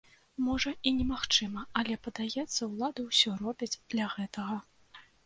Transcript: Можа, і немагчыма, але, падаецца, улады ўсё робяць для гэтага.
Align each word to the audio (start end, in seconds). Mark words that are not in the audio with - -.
Можа, 0.43 0.71
і 0.91 0.93
немагчыма, 1.01 1.65
але, 1.81 1.97
падаецца, 2.07 2.47
улады 2.71 3.05
ўсё 3.11 3.29
робяць 3.43 3.71
для 3.91 4.09
гэтага. 4.15 4.57